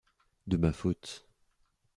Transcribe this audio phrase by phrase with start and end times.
[0.49, 1.13] De ma faute.